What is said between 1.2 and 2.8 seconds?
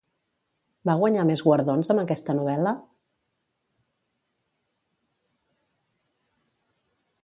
més guardons amb aquesta novel·la?